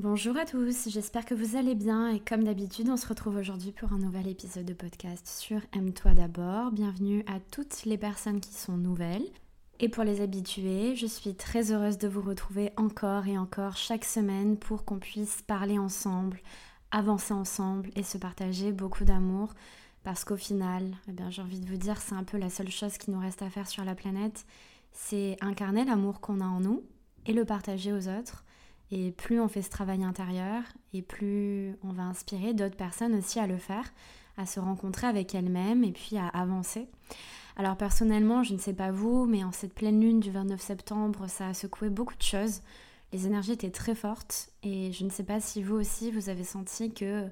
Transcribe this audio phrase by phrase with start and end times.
[0.00, 3.72] Bonjour à tous, j'espère que vous allez bien et comme d'habitude on se retrouve aujourd'hui
[3.72, 6.70] pour un nouvel épisode de podcast sur Aime-toi d'abord.
[6.70, 9.26] Bienvenue à toutes les personnes qui sont nouvelles.
[9.80, 14.04] Et pour les habitués, je suis très heureuse de vous retrouver encore et encore chaque
[14.04, 16.38] semaine pour qu'on puisse parler ensemble,
[16.92, 19.52] avancer ensemble et se partager beaucoup d'amour.
[20.04, 22.70] Parce qu'au final, eh bien, j'ai envie de vous dire, c'est un peu la seule
[22.70, 24.46] chose qui nous reste à faire sur la planète,
[24.92, 26.84] c'est incarner l'amour qu'on a en nous
[27.26, 28.44] et le partager aux autres.
[28.90, 30.62] Et plus on fait ce travail intérieur,
[30.94, 33.92] et plus on va inspirer d'autres personnes aussi à le faire,
[34.36, 36.88] à se rencontrer avec elles-mêmes et puis à avancer.
[37.56, 41.28] Alors personnellement, je ne sais pas vous, mais en cette pleine lune du 29 septembre,
[41.28, 42.62] ça a secoué beaucoup de choses.
[43.12, 46.44] Les énergies étaient très fortes et je ne sais pas si vous aussi, vous avez
[46.44, 47.26] senti que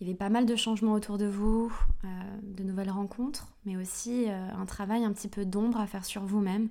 [0.00, 1.72] il y avait pas mal de changements autour de vous,
[2.04, 2.08] euh,
[2.42, 6.24] de nouvelles rencontres, mais aussi euh, un travail un petit peu d'ombre à faire sur
[6.24, 6.70] vous-même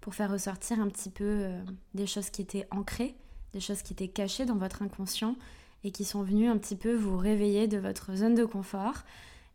[0.00, 1.62] pour faire ressortir un petit peu euh,
[1.94, 3.14] des choses qui étaient ancrées
[3.54, 5.36] des choses qui étaient cachées dans votre inconscient
[5.84, 9.04] et qui sont venues un petit peu vous réveiller de votre zone de confort.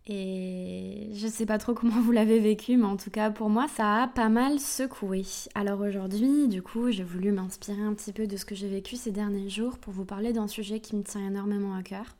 [0.07, 3.49] Et je ne sais pas trop comment vous l'avez vécu, mais en tout cas pour
[3.49, 5.23] moi ça a pas mal secoué.
[5.53, 8.95] Alors aujourd'hui, du coup, j'ai voulu m'inspirer un petit peu de ce que j'ai vécu
[8.95, 12.15] ces derniers jours pour vous parler d'un sujet qui me tient énormément à cœur.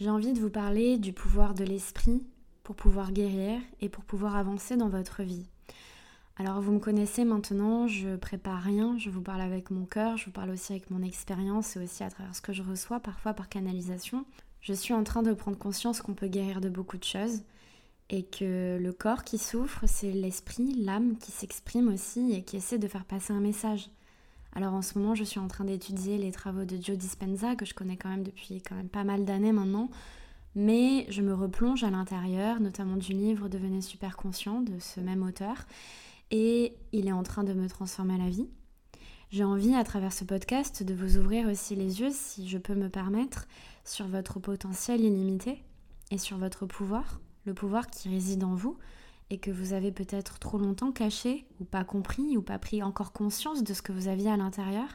[0.00, 2.22] J'ai envie de vous parler du pouvoir de l'esprit
[2.62, 5.46] pour pouvoir guérir et pour pouvoir avancer dans votre vie.
[6.40, 10.26] Alors vous me connaissez maintenant, je prépare rien, je vous parle avec mon cœur, je
[10.26, 13.34] vous parle aussi avec mon expérience et aussi à travers ce que je reçois parfois
[13.34, 14.24] par canalisation.
[14.60, 17.42] Je suis en train de prendre conscience qu'on peut guérir de beaucoup de choses
[18.08, 22.78] et que le corps qui souffre, c'est l'esprit, l'âme qui s'exprime aussi et qui essaie
[22.78, 23.90] de faire passer un message.
[24.54, 27.66] Alors en ce moment, je suis en train d'étudier les travaux de Joe Dispenza que
[27.66, 29.90] je connais quand même depuis quand même pas mal d'années maintenant,
[30.54, 35.24] mais je me replonge à l'intérieur, notamment du livre Devenez super conscient de ce même
[35.24, 35.66] auteur
[36.30, 38.48] et il est en train de me transformer la vie.
[39.30, 42.74] J'ai envie à travers ce podcast de vous ouvrir aussi les yeux, si je peux
[42.74, 43.46] me permettre,
[43.84, 45.62] sur votre potentiel illimité
[46.10, 48.78] et sur votre pouvoir, le pouvoir qui réside en vous
[49.30, 53.12] et que vous avez peut-être trop longtemps caché ou pas compris ou pas pris encore
[53.12, 54.88] conscience de ce que vous aviez à l'intérieur,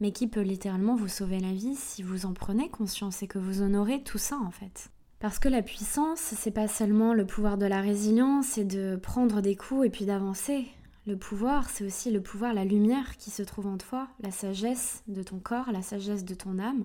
[0.00, 3.38] mais qui peut littéralement vous sauver la vie si vous en prenez conscience et que
[3.38, 4.90] vous honorez tout ça en fait.
[5.18, 9.40] Parce que la puissance, c'est pas seulement le pouvoir de la résilience c'est de prendre
[9.40, 10.66] des coups et puis d'avancer.
[11.06, 15.02] Le pouvoir, c'est aussi le pouvoir, la lumière qui se trouve en toi, la sagesse
[15.06, 16.84] de ton corps, la sagesse de ton âme,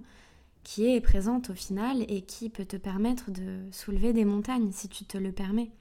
[0.64, 4.90] qui est présente au final et qui peut te permettre de soulever des montagnes si
[4.90, 5.72] tu te le permets.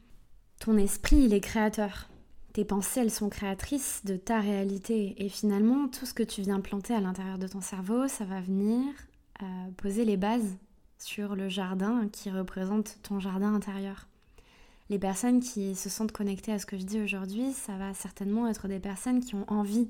[0.59, 2.09] Ton esprit, il est créateur.
[2.55, 5.15] Tes pensées, elles sont créatrices de ta réalité.
[5.25, 8.41] Et finalement, tout ce que tu viens planter à l'intérieur de ton cerveau, ça va
[8.41, 8.87] venir
[9.43, 9.47] euh,
[9.77, 10.56] poser les bases
[11.00, 14.06] sur le jardin qui représente ton jardin intérieur.
[14.91, 18.47] Les personnes qui se sentent connectées à ce que je dis aujourd'hui, ça va certainement
[18.49, 19.88] être des personnes qui ont envie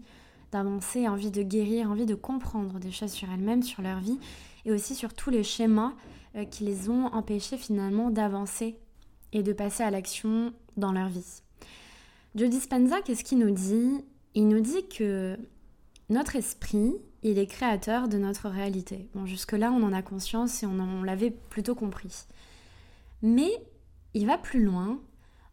[0.52, 4.18] d'avancer, envie de guérir, envie de comprendre des choses sur elles-mêmes, sur leur vie,
[4.64, 5.94] et aussi sur tous les schémas
[6.36, 8.76] euh, qui les ont empêchés finalement d'avancer
[9.32, 11.42] et de passer à l'action dans leur vie.
[12.34, 14.04] Joe Dispenza, qu'est-ce qu'il nous dit?
[14.34, 15.36] Il nous dit que
[16.08, 19.08] notre esprit, il est créateur de notre réalité.
[19.14, 22.24] Bon, jusque-là, on en a conscience et on, l'avait plutôt compris.
[23.22, 23.50] Mais
[24.14, 25.00] il va plus loin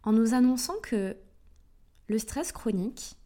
[0.03, 1.17] en nous annonçant que
[2.07, 3.17] le stress chronique,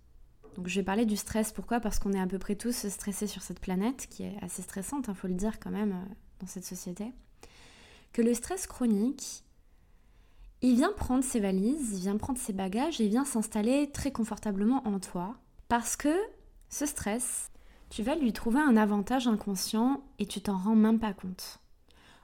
[0.55, 1.79] donc je vais parler du stress, pourquoi?
[1.79, 5.05] Parce qu'on est à peu près tous stressés sur cette planète, qui est assez stressante,
[5.07, 7.13] il hein, faut le dire quand même, euh, dans cette société,
[8.11, 9.43] que le stress chronique,
[10.63, 14.11] il vient prendre ses valises, il vient prendre ses bagages et il vient s'installer très
[14.11, 15.35] confortablement en toi,
[15.67, 16.13] parce que
[16.69, 17.50] ce stress,
[17.91, 21.59] tu vas lui trouver un avantage inconscient et tu t'en rends même pas compte.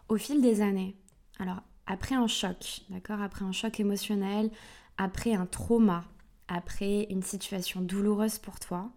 [0.07, 0.95] Au fil des années,
[1.39, 4.49] alors après un choc, d'accord, après un choc émotionnel,
[4.97, 6.05] après un trauma,
[6.47, 8.89] après une situation douloureuse pour toi,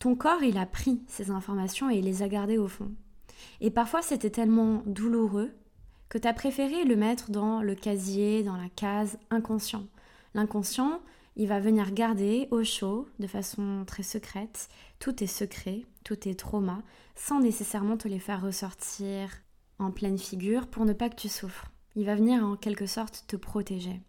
[0.00, 2.90] ton corps, il a pris ces informations et il les a gardées au fond.
[3.60, 5.52] Et parfois, c'était tellement douloureux
[6.08, 9.86] que tu as préféré le mettre dans le casier, dans la case inconscient.
[10.34, 11.00] L'inconscient,
[11.36, 16.34] il va venir garder au chaud, de façon très secrète, tous tes secrets, tous tes
[16.34, 16.82] traumas,
[17.14, 19.30] sans nécessairement te les faire ressortir
[19.78, 21.70] en pleine figure pour ne pas que tu souffres.
[21.94, 24.00] Il va venir en quelque sorte te protéger.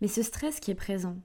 [0.00, 1.16] Mais ce stress qui est présent,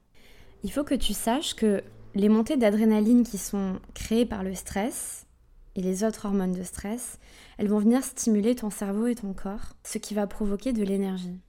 [0.64, 1.84] il faut que tu saches que
[2.16, 5.28] les montées d'adrénaline qui sont créées par le stress
[5.76, 7.20] et les autres hormones de stress,
[7.60, 11.40] elles vont venir stimuler ton cerveau et ton corps, ce qui va provoquer de l'énergie.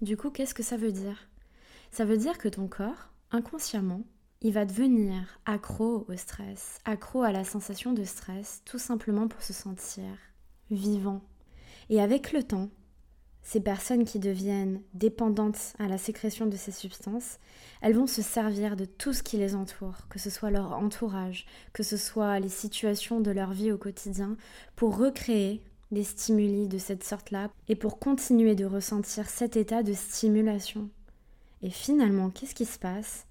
[0.00, 1.28] Du coup, qu'est-ce que ça veut dire?
[1.92, 4.02] Ça veut dire que ton corps, inconsciemment,
[4.40, 9.42] il va devenir accro au stress, accro à la sensation de stress, tout simplement pour
[9.42, 10.04] se sentir
[10.70, 11.20] vivant.
[11.90, 12.70] Et avec le temps,
[13.42, 17.38] ces personnes qui deviennent dépendantes à la sécrétion de ces substances,
[17.82, 21.46] elles vont se servir de tout ce qui les entoure, que ce soit leur entourage,
[21.74, 24.36] que ce soit les situations de leur vie au quotidien,
[24.76, 29.92] pour recréer des stimuli de cette sorte-là et pour continuer de ressentir cet état de
[29.92, 30.88] stimulation.
[31.62, 33.26] Et finalement, qu'est-ce qui se passe?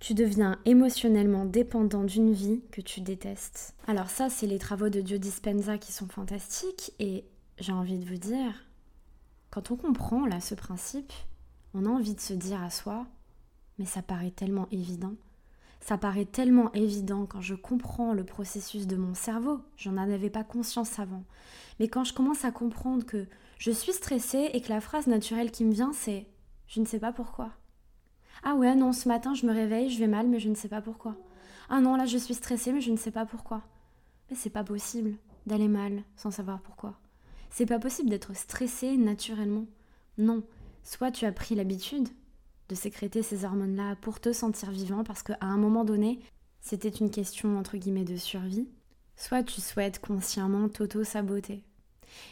[0.00, 3.74] Tu deviens émotionnellement dépendant d'une vie que tu détestes.
[3.86, 7.24] Alors ça, c'est les travaux de Joe Dispenza qui sont fantastiques et
[7.58, 8.64] j'ai envie de vous dire,
[9.50, 11.12] quand on comprend là ce principe,
[11.74, 13.06] on a envie de se dire à soi,
[13.78, 15.14] mais ça paraît tellement évident.
[15.80, 19.60] Ça paraît tellement évident quand je comprends le processus de mon cerveau.
[19.76, 21.24] J'en avais pas conscience avant.
[21.80, 23.26] Mais quand je commence à comprendre que
[23.58, 26.26] je suis stressée et que la phrase naturelle qui me vient, c'est
[26.66, 27.50] je ne sais pas pourquoi.
[28.42, 30.68] Ah ouais, non, ce matin je me réveille, je vais mal, mais je ne sais
[30.68, 31.16] pas pourquoi.
[31.68, 33.62] Ah non, là je suis stressée, mais je ne sais pas pourquoi.
[34.30, 36.98] Mais c'est pas possible d'aller mal sans savoir pourquoi.
[37.50, 39.66] C'est pas possible d'être stressé naturellement.
[40.18, 40.42] Non.
[40.82, 42.08] Soit tu as pris l'habitude
[42.68, 46.20] de sécréter ces hormones-là pour te sentir vivant parce qu'à un moment donné,
[46.60, 48.68] c'était une question entre guillemets de survie.
[49.16, 51.64] Soit tu souhaites consciemment t'auto-saboter.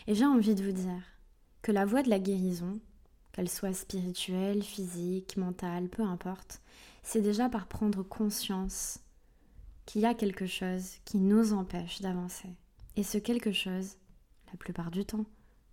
[0.06, 1.02] Et j'ai envie de vous dire
[1.62, 2.79] que la voie de la guérison,
[3.37, 6.62] qu'elle soit spirituelle, physique, mentale, peu importe,
[7.03, 9.00] c'est déjà par prendre conscience
[9.85, 12.49] qu'il y a quelque chose qui nous empêche d'avancer.
[12.97, 13.97] Et ce quelque chose,
[14.50, 15.27] la plupart du temps,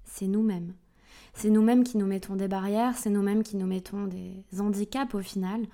[0.04, 0.74] c'est nous-mêmes.
[1.34, 5.22] C'est nous-mêmes qui nous mettons des barrières, c'est nous-mêmes qui nous mettons des handicaps au
[5.22, 5.66] final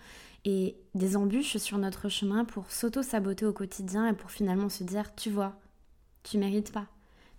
[0.45, 5.13] et des embûches sur notre chemin pour s'auto-saboter au quotidien et pour finalement se dire
[5.15, 5.59] tu vois,
[6.23, 6.87] tu mérites pas,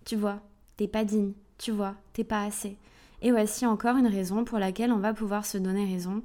[0.05, 0.41] tu vois,
[0.75, 2.77] t'es pas digne, tu vois, t'es pas assez.
[3.21, 6.21] Et voici encore une raison pour laquelle on va pouvoir se donner raison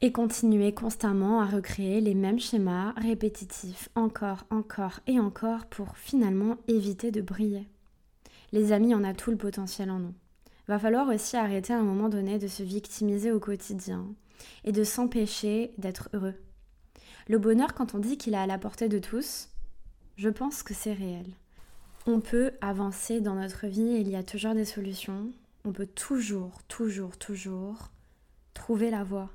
[0.00, 6.56] et continuer constamment à recréer les mêmes schémas répétitifs encore, encore et encore pour finalement
[6.68, 7.66] éviter de briller.
[8.52, 10.14] Les amis, on a tout le potentiel en nous.
[10.68, 14.06] Va falloir aussi arrêter à un moment donné de se victimiser au quotidien
[14.64, 16.34] et de s'empêcher d'être heureux.
[17.28, 19.48] Le bonheur, quand on dit qu'il est à la portée de tous,
[20.16, 21.26] je pense que c'est réel.
[22.06, 25.30] On peut avancer dans notre vie et il y a toujours des solutions.
[25.66, 27.90] On peut toujours, toujours, toujours
[28.54, 29.30] trouver la voie.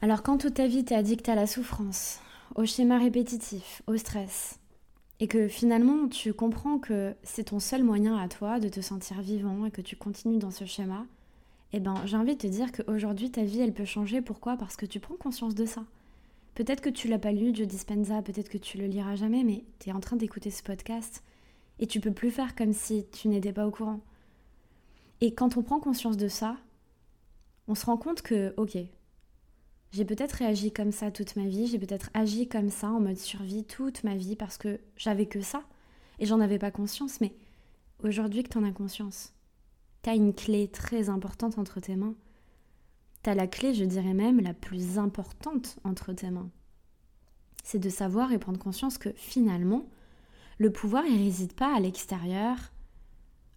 [0.00, 2.18] Alors quand toute ta vie t'es addict à la souffrance,
[2.56, 4.58] au schéma répétitif, au stress,
[5.20, 9.22] et que finalement tu comprends que c'est ton seul moyen à toi de te sentir
[9.22, 11.06] vivant et que tu continues dans ce schéma,
[11.72, 14.20] eh ben j'ai envie de te dire qu'aujourd'hui ta vie elle peut changer.
[14.20, 14.56] Pourquoi?
[14.56, 15.84] Parce que tu prends conscience de ça.
[16.56, 19.62] Peut-être que tu l'as pas lu, Joe Dispenza, peut-être que tu le liras jamais, mais
[19.78, 21.22] tu es en train d'écouter ce podcast
[21.78, 24.00] et tu peux plus faire comme si tu n'étais pas au courant.
[25.22, 26.56] Et quand on prend conscience de ça,
[27.68, 28.76] on se rend compte que, ok,
[29.92, 33.16] j'ai peut-être réagi comme ça toute ma vie, j'ai peut-être agi comme ça en mode
[33.16, 35.62] survie toute ma vie parce que j'avais que ça
[36.18, 37.36] et j'en avais pas conscience, mais
[38.02, 39.32] aujourd'hui que t'en as conscience,
[40.02, 42.16] t'as une clé très importante entre tes mains.
[43.22, 46.50] T'as la clé, je dirais même, la plus importante entre tes mains.
[47.62, 49.88] C'est de savoir et prendre conscience que finalement,
[50.58, 52.72] le pouvoir, il réside pas à l'extérieur,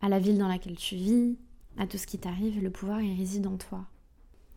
[0.01, 1.39] à la ville dans laquelle tu vis,
[1.77, 3.85] à tout ce qui t'arrive, le pouvoir, il réside en toi.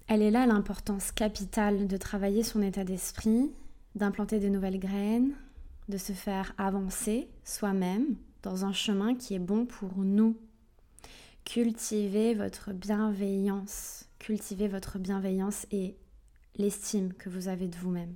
[0.06, 3.50] Elle est là l'importance capitale de travailler son état d'esprit,
[3.94, 5.34] d'implanter de nouvelles graines,
[5.88, 10.36] de se faire avancer soi-même dans un chemin qui est bon pour nous.
[11.44, 15.96] Cultivez votre bienveillance, cultivez votre bienveillance et
[16.56, 18.14] l'estime que vous avez de vous-même.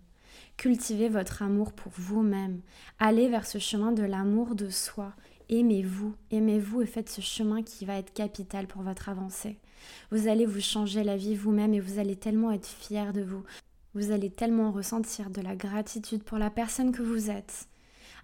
[0.56, 2.60] Cultivez votre amour pour vous-même.
[2.98, 5.12] Allez vers ce chemin de l'amour de soi.
[5.49, 9.58] Aimez-vous, aimez-vous et faites ce chemin qui va être capital pour votre avancée.
[10.11, 13.43] Vous allez vous changer la vie vous-même et vous allez tellement être fier de vous.
[13.94, 17.67] Vous allez tellement ressentir de la gratitude pour la personne que vous êtes.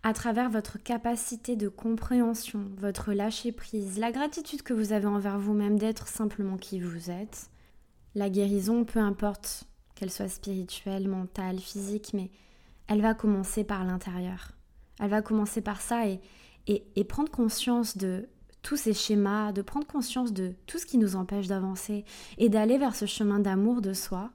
[0.03, 5.79] À travers votre capacité de compréhension, votre lâcher-prise, la gratitude que vous avez envers vous-même
[5.79, 7.51] d'être simplement qui vous êtes.
[8.15, 12.31] La guérison, peu importe qu'elle soit spirituelle, mentale, physique, mais
[12.87, 14.53] elle va commencer par l'intérieur.
[15.01, 16.21] Elle va commencer par ça et,
[16.69, 18.29] et, prendre conscience de
[18.63, 22.05] tous ces schémas, de prendre conscience de tout ce qui nous empêche d'avancer
[22.37, 24.31] et d'aller vers ce chemin d'amour de soi,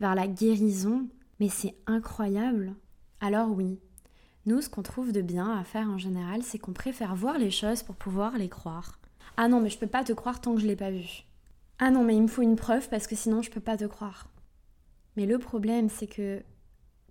[0.00, 1.08] vers la guérison,
[1.40, 2.74] mais c'est incroyable.
[3.20, 3.78] Alors oui,
[4.46, 7.50] nous, ce qu'on trouve de bien à faire en général, c'est qu'on préfère voir les
[7.50, 9.00] choses pour pouvoir les croire.
[9.36, 11.24] Ah non, mais je peux pas te croire tant que je l'ai pas vu.
[11.78, 13.84] Ah non, mais il me faut une preuve parce que sinon je peux pas te
[13.84, 14.28] croire.
[15.16, 16.42] Mais le problème, c'est que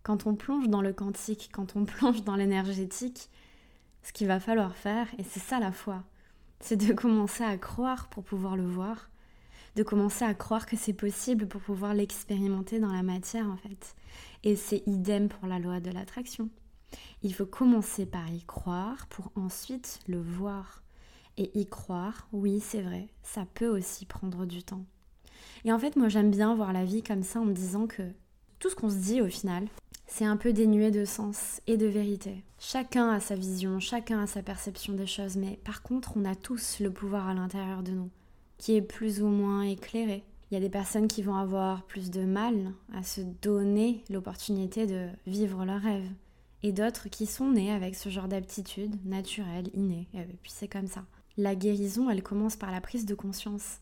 [0.03, 3.29] quand on plonge dans le quantique, quand on plonge dans l'énergétique,
[4.03, 6.03] ce qu'il va falloir faire, et c'est ça la foi,
[6.59, 9.09] c'est de commencer à croire pour pouvoir le voir,
[9.75, 13.95] de commencer à croire que c'est possible pour pouvoir l'expérimenter dans la matière en fait.
[14.43, 16.49] Et c'est idem pour la loi de l'attraction.
[17.23, 20.83] Il faut commencer par y croire pour ensuite le voir.
[21.37, 24.85] Et y croire, oui, c'est vrai, ça peut aussi prendre du temps.
[25.65, 28.03] Et en fait, moi j'aime bien voir la vie comme ça en me disant que
[28.63, 29.67] tout ce qu'on se dit au final,
[30.07, 32.45] c'est un peu dénué de sens et de vérité.
[32.59, 36.33] Chacun a sa vision, chacun a sa perception des choses, mais par contre, on a
[36.33, 38.09] tous le pouvoir à l'intérieur de nous,
[38.57, 40.23] qui est plus ou moins éclairé.
[40.49, 44.87] Il y a des personnes qui vont avoir plus de mal à se donner l'opportunité
[44.87, 46.09] de vivre leur rêve,
[46.61, 50.87] et d'autres qui sont nés avec ce genre d'aptitude naturelle, innée, et puis c'est comme
[50.87, 51.03] ça.
[51.35, 53.79] La guérison, elle commence par la prise de conscience.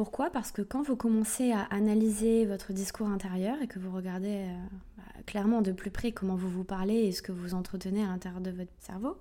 [0.00, 0.30] Pourquoi?
[0.30, 4.56] Parce que quand vous commencez à analyser votre discours intérieur et que vous regardez euh,
[4.96, 8.06] bah, clairement de plus près comment vous vous parlez et ce que vous entretenez à
[8.06, 9.18] l'intérieur de votre cerveau,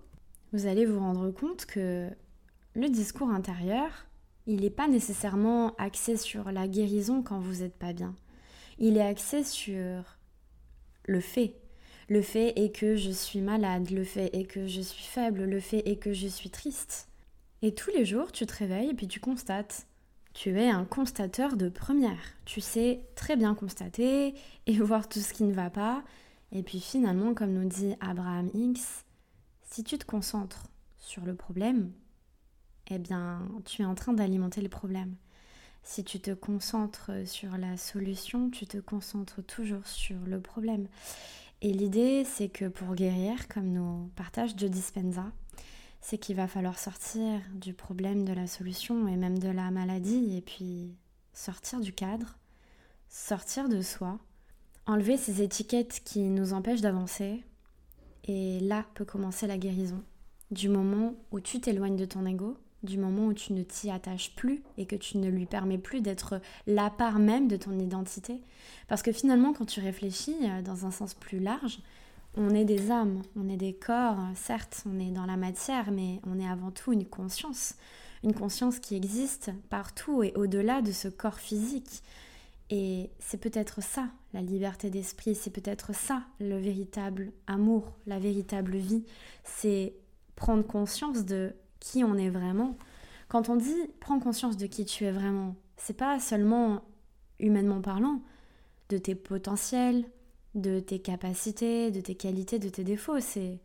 [0.54, 2.08] vous allez vous rendre compte que
[2.76, 3.90] le discours intérieur,
[4.48, 8.16] il n'est pas nécessairement axé sur la guérison quand vous n'êtes pas bien.
[8.78, 10.18] Il est axé sur
[11.04, 11.56] le fait.
[12.08, 15.60] Le fait est que je suis malade, le fait est que je suis faible, le
[15.60, 17.10] fait est que je suis triste.
[17.64, 19.89] Et tous les jours, tu te réveilles et puis tu constates
[20.40, 22.22] tu es un constateur de première.
[22.46, 24.34] Tu sais très bien constater
[24.68, 26.02] et voir tout ce qui ne va pas.
[26.54, 29.04] Et puis finalement, comme nous dit Abraham X,
[29.70, 30.68] si tu te concentres
[30.98, 31.92] sur le problème,
[32.90, 35.14] eh bien, tu es en train d'alimenter le problème.
[35.84, 40.88] Si tu te concentres sur la solution, tu te concentres toujours sur le problème.
[41.62, 45.34] Et l'idée, c'est que pour guérir, comme nous partage Joe Dispenza,
[46.02, 50.38] c'est qu'il va falloir sortir du problème, de la solution et même de la maladie,
[50.38, 50.96] et puis
[51.34, 52.38] sortir du cadre,
[53.10, 54.18] sortir de soi,
[54.86, 57.44] enlever ces étiquettes qui nous empêchent d'avancer,
[58.26, 60.04] et là peut commencer la guérison.
[60.52, 64.36] Du moment où tu t'éloignes de ton ego, du moment où tu ne t'y attaches
[64.36, 68.42] plus et que tu ne lui permets plus d'être la part même de ton identité.
[68.88, 71.80] Parce que finalement, quand tu réfléchis euh, dans un sens plus large,
[72.40, 76.22] on est des âmes, on est des corps, certes, on est dans la matière, mais
[76.26, 77.76] on est avant tout une conscience.
[78.24, 82.02] Une conscience qui existe partout et au-delà de ce corps physique.
[82.70, 88.78] Et c'est peut-être ça, la liberté d'esprit, c'est peut-être ça, le véritable amour, la véritable
[88.78, 89.04] vie.
[89.44, 89.94] C'est
[90.36, 92.78] prendre conscience de qui on est vraiment.
[93.28, 96.84] Quand on dit prends conscience de qui tu es vraiment, c'est pas seulement
[97.40, 98.22] humainement parlant,
[98.90, 100.06] de tes potentiels,
[100.56, 103.20] de tes capacités, de tes qualités, de tes défauts.
[103.20, 103.60] C'est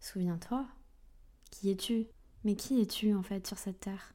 [0.00, 0.66] souviens-toi,
[1.50, 2.06] qui es-tu
[2.44, 4.14] Mais qui es-tu en fait sur cette terre?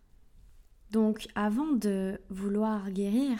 [0.91, 3.37] Donc avant de vouloir guérir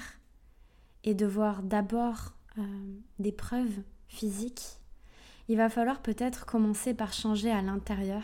[1.03, 2.61] et de voir d'abord euh,
[3.17, 4.79] des preuves physiques,
[5.47, 8.23] il va falloir peut-être commencer par changer à l'intérieur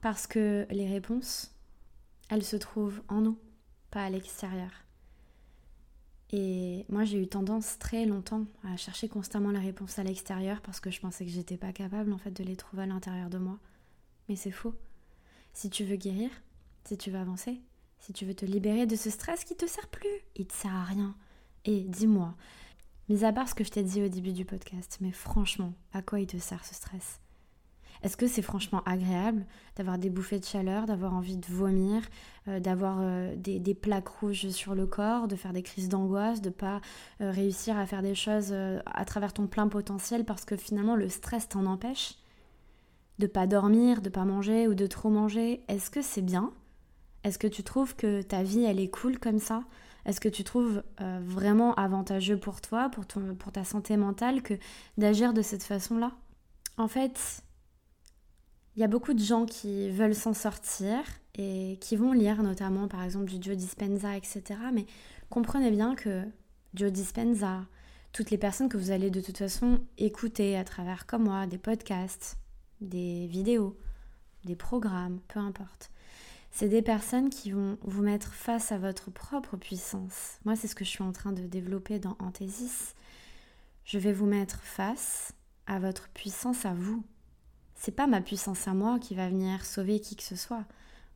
[0.00, 1.54] parce que les réponses,
[2.30, 3.38] elles se trouvent en nous,
[3.90, 4.70] pas à l'extérieur.
[6.32, 10.78] Et moi, j'ai eu tendance très longtemps à chercher constamment la réponse à l'extérieur parce
[10.78, 13.38] que je pensais que j'étais pas capable en fait de les trouver à l'intérieur de
[13.38, 13.58] moi.
[14.28, 14.74] Mais c'est faux.
[15.52, 16.30] Si tu veux guérir,
[16.84, 17.60] si tu veux avancer,
[17.98, 20.74] si tu veux te libérer de ce stress qui te sert plus, il te sert
[20.74, 21.16] à rien.
[21.64, 22.34] Et dis-moi,
[23.08, 26.00] mis à part ce que je t'ai dit au début du podcast, mais franchement, à
[26.00, 27.20] quoi il te sert ce stress?
[28.02, 29.44] Est-ce que c'est franchement agréable
[29.76, 32.02] d'avoir des bouffées de chaleur, d'avoir envie de vomir,
[32.48, 36.50] euh, d'avoir euh, des, plaques rouges sur le corps, de faire des crises d'angoisse, de
[36.50, 36.80] pas
[37.20, 38.54] euh, réussir à faire des choses
[38.86, 42.14] à travers ton plein potentiel parce que finalement le stress t'en empêche?
[43.18, 46.52] De pas dormir, de pas manger ou de trop manger Est-ce que c'est bien?
[47.22, 49.62] Est-ce que tu trouves que ta vie elle est cool comme ça?
[50.06, 54.54] Est-ce que tu trouves vraiment avantageux pour toi, pour, ton, pour ta santé mentale, que
[54.96, 56.12] d'agir de cette façon-là?
[56.78, 57.42] En fait,
[58.76, 60.98] il y a beaucoup de gens qui veulent s'en sortir
[61.34, 64.42] et qui vont lire notamment par exemple du Joe Dispenza, etc.
[64.72, 64.86] Mais
[65.28, 66.24] comprenez bien que
[66.74, 67.66] Joe Dispenza,
[68.12, 71.58] toutes les personnes que vous allez de toute façon écouter à travers comme moi des
[71.58, 72.38] podcasts,
[72.80, 73.76] des vidéos,
[74.44, 75.90] des programmes, peu importe.
[76.50, 80.38] C'est des personnes qui vont vous mettre face à votre propre puissance.
[80.44, 82.94] Moi, c'est ce que je suis en train de développer dans Anthesis.
[83.84, 85.32] Je vais vous mettre face
[85.66, 87.04] à votre puissance à vous,
[87.80, 90.64] c'est pas ma puissance à moi qui va venir sauver qui que ce soit.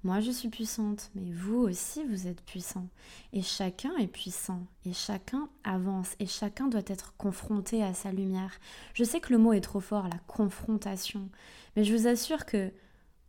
[0.02, 2.88] Moi, je suis puissante, mais vous aussi, vous êtes puissant.
[3.34, 8.52] Et chacun est puissant, et chacun avance, et chacun doit être confronté à sa lumière.
[8.94, 11.28] Je sais que le mot est trop fort, la confrontation,
[11.76, 12.72] mais je vous assure que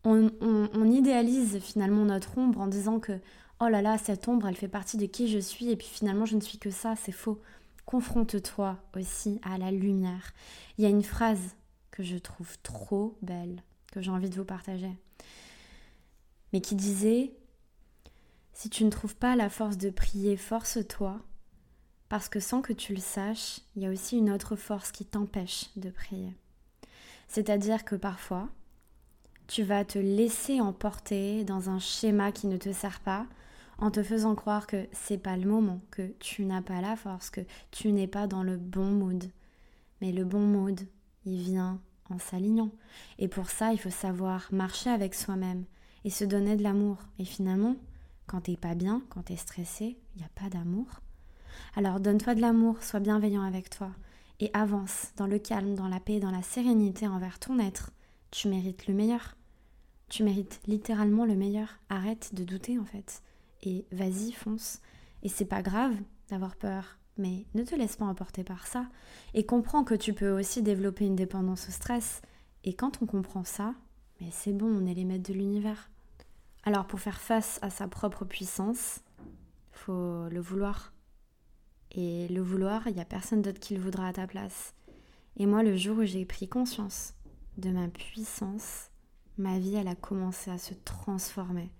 [0.05, 3.19] on, on idéalise finalement notre ombre en disant que
[3.59, 6.25] oh là là, cette ombre, elle fait partie de qui je suis, et puis finalement,
[6.25, 7.41] je ne suis que ça, c'est faux.
[7.85, 10.33] Confronte-toi aussi à la lumière.
[10.77, 11.55] Il y a une phrase
[11.95, 14.91] que je trouve trop belle, que j'ai envie de vous partager.
[16.51, 17.31] Mais qui disait
[18.53, 21.21] Si tu ne trouves pas la force de prier, force-toi,
[22.09, 25.05] parce que sans que tu le saches, il y a aussi une autre force qui
[25.05, 26.33] t'empêche de prier.
[27.29, 28.49] C'est-à-dire que parfois,
[29.47, 33.25] tu vas te laisser emporter dans un schéma qui ne te sert pas
[33.77, 37.29] en te faisant croire que c'est pas le moment, que tu n'as pas la force,
[37.29, 39.23] que tu n'es pas dans le bon mood.
[40.01, 40.79] Mais le bon mood,
[41.25, 41.79] il vient
[42.10, 42.72] en s'alignant.
[43.20, 45.65] Et pour ça, il faut savoir marcher avec soi-même
[46.03, 46.98] et se donner de l'amour.
[47.20, 47.75] Et finalement,
[48.27, 50.88] quand t'es pas bien, quand t'es stressé, il n'y a pas d'amour.
[51.75, 53.91] Alors donne-toi de l'amour, sois bienveillant avec toi
[54.39, 57.91] et avance dans le calme, dans la paix, dans la sérénité envers ton être.
[58.32, 59.36] Tu mérites le meilleur.
[60.10, 61.79] Tu mérites littéralement le meilleur.
[61.89, 63.24] Arrête de douter en fait.
[63.63, 64.82] Et vas-y, fonce.
[65.24, 65.96] Et c'est pas grave
[66.29, 68.88] d'avoir peur, mais ne te laisse pas emporter par ça.
[69.34, 72.22] Et comprends que tu peux aussi développer une dépendance au stress.
[72.63, 73.74] Et quand on comprend ça,
[74.19, 75.89] mais c'est bon, on est les maîtres de l'univers.
[76.63, 79.01] Alors pour faire face à sa propre puissance,
[79.72, 80.93] faut le vouloir.
[81.91, 84.74] Et le vouloir, il n'y a personne d'autre qui le voudra à ta place.
[85.38, 87.13] Et moi, le jour où j'ai pris conscience
[87.57, 88.89] de ma puissance,
[89.38, 91.72] ma vie, elle a commencé à se transformer.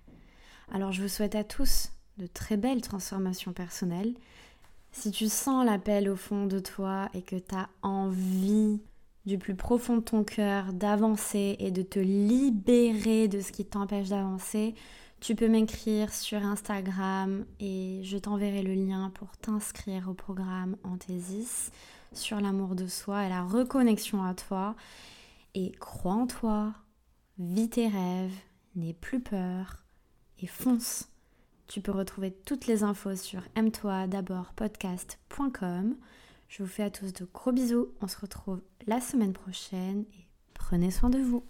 [0.72, 4.16] Alors je vous souhaite à tous de très belles transformations personnelles.
[4.98, 8.80] Si tu sens l'appel au fond de toi et que tu as envie
[9.26, 14.08] du plus profond de ton cœur d'avancer et de te libérer de ce qui t'empêche
[14.08, 14.74] d'avancer,
[15.20, 21.72] tu peux m'écrire sur Instagram et je t'enverrai le lien pour t'inscrire au programme Anthésis
[22.14, 24.76] sur l'amour de soi et la reconnexion à toi.
[25.56, 26.74] Et crois en toi,
[27.38, 28.34] vis tes rêves,
[28.76, 29.84] n'aie plus peur
[30.40, 31.10] et fonce.
[31.68, 35.96] Tu peux retrouver toutes les infos sur aime-toi d'abord podcast.com.
[36.48, 37.90] Je vous fais à tous de gros bisous.
[38.02, 41.44] On se retrouve la semaine prochaine et prenez soin de vous.